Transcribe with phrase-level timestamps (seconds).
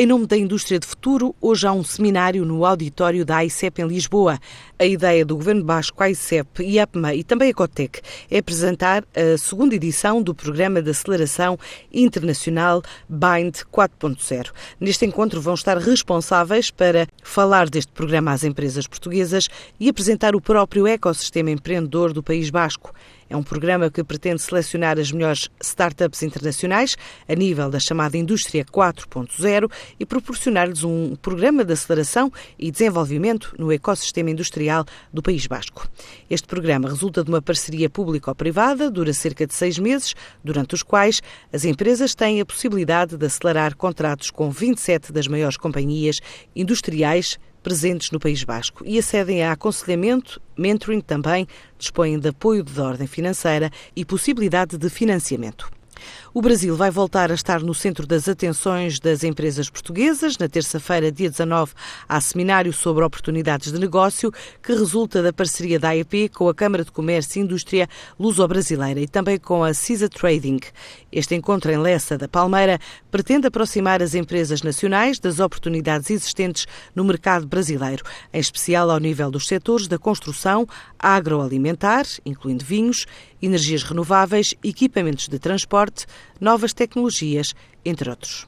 [0.00, 3.88] Em nome da indústria de futuro, hoje há um seminário no auditório da AICEP em
[3.88, 4.38] Lisboa.
[4.78, 9.04] A ideia do Governo Basco, AICEP e a APMA e também a COTEC é apresentar
[9.12, 11.58] a segunda edição do Programa de Aceleração
[11.92, 14.52] Internacional BIND 4.0.
[14.78, 19.48] Neste encontro vão estar responsáveis para falar deste programa às empresas portuguesas
[19.80, 22.94] e apresentar o próprio ecossistema empreendedor do País Basco.
[23.30, 26.96] É um programa que pretende selecionar as melhores startups internacionais
[27.28, 29.70] a nível da chamada Indústria 4.0
[30.00, 35.86] e proporcionar-lhes um programa de aceleração e desenvolvimento no ecossistema industrial do País Basco.
[36.30, 41.20] Este programa resulta de uma parceria público-privada, dura cerca de seis meses, durante os quais
[41.52, 46.20] as empresas têm a possibilidade de acelerar contratos com 27 das maiores companhias
[46.56, 51.46] industriais presentes no País Basco e acedem a aconselhamento, mentoring também,
[51.78, 55.77] dispõem de apoio de ordem financeira e possibilidade de financiamento.
[56.34, 60.36] O Brasil vai voltar a estar no centro das atenções das empresas portuguesas.
[60.38, 61.72] Na terça-feira, dia 19,
[62.08, 66.84] há seminário sobre oportunidades de negócio que resulta da parceria da AEP com a Câmara
[66.84, 70.60] de Comércio e Indústria Luso-Brasileira e também com a CISA Trading.
[71.10, 72.78] Este encontro em Lessa da Palmeira
[73.10, 79.30] pretende aproximar as empresas nacionais das oportunidades existentes no mercado brasileiro, em especial ao nível
[79.30, 80.66] dos setores da construção,
[80.98, 83.06] agroalimentar, incluindo vinhos,
[83.40, 86.06] energias renováveis, equipamentos de transporte,
[86.40, 88.46] novas tecnologias, entre outros.